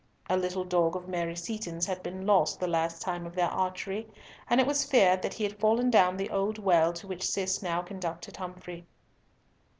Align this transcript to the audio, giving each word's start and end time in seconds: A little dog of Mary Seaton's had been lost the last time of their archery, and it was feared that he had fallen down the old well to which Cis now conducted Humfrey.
A 0.31 0.35
little 0.35 0.63
dog 0.63 0.95
of 0.95 1.07
Mary 1.07 1.35
Seaton's 1.35 1.85
had 1.85 2.01
been 2.01 2.25
lost 2.25 2.59
the 2.59 2.65
last 2.65 3.03
time 3.03 3.27
of 3.27 3.35
their 3.35 3.51
archery, 3.51 4.07
and 4.49 4.59
it 4.59 4.65
was 4.65 4.83
feared 4.83 5.21
that 5.21 5.35
he 5.35 5.43
had 5.43 5.59
fallen 5.59 5.91
down 5.91 6.17
the 6.17 6.31
old 6.31 6.57
well 6.57 6.91
to 6.93 7.05
which 7.05 7.21
Cis 7.27 7.61
now 7.61 7.83
conducted 7.83 8.37
Humfrey. 8.37 8.87